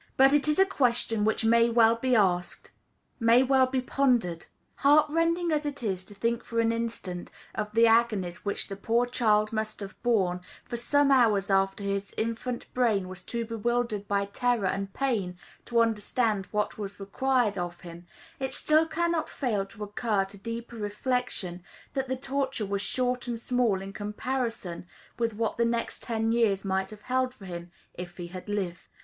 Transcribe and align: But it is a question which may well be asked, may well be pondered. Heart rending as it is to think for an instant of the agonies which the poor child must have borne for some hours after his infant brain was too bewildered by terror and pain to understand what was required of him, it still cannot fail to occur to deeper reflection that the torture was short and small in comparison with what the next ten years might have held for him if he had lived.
But 0.17 0.33
it 0.33 0.47
is 0.47 0.57
a 0.57 0.65
question 0.65 1.25
which 1.25 1.45
may 1.45 1.69
well 1.69 1.95
be 1.95 2.15
asked, 2.15 2.71
may 3.19 3.43
well 3.43 3.67
be 3.67 3.81
pondered. 3.81 4.47
Heart 4.77 5.11
rending 5.11 5.51
as 5.51 5.63
it 5.63 5.83
is 5.83 6.03
to 6.05 6.15
think 6.15 6.43
for 6.43 6.59
an 6.59 6.71
instant 6.71 7.29
of 7.53 7.71
the 7.73 7.85
agonies 7.85 8.43
which 8.43 8.67
the 8.67 8.75
poor 8.75 9.05
child 9.05 9.53
must 9.53 9.79
have 9.79 9.93
borne 10.01 10.41
for 10.65 10.75
some 10.75 11.11
hours 11.11 11.51
after 11.51 11.83
his 11.83 12.15
infant 12.17 12.65
brain 12.73 13.09
was 13.09 13.21
too 13.21 13.45
bewildered 13.45 14.07
by 14.07 14.25
terror 14.25 14.65
and 14.65 14.91
pain 14.91 15.37
to 15.65 15.79
understand 15.81 16.47
what 16.49 16.79
was 16.79 16.99
required 16.99 17.59
of 17.59 17.81
him, 17.81 18.07
it 18.39 18.55
still 18.55 18.87
cannot 18.87 19.29
fail 19.29 19.67
to 19.67 19.83
occur 19.83 20.25
to 20.25 20.37
deeper 20.39 20.77
reflection 20.77 21.63
that 21.93 22.07
the 22.07 22.17
torture 22.17 22.65
was 22.65 22.81
short 22.81 23.27
and 23.27 23.39
small 23.39 23.79
in 23.83 23.93
comparison 23.93 24.87
with 25.19 25.33
what 25.35 25.57
the 25.57 25.63
next 25.65 26.01
ten 26.01 26.31
years 26.31 26.65
might 26.65 26.89
have 26.89 27.03
held 27.03 27.31
for 27.35 27.45
him 27.45 27.71
if 27.93 28.17
he 28.17 28.25
had 28.25 28.49
lived. 28.49 28.81